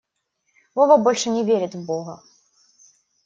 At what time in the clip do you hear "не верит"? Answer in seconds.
1.29-1.75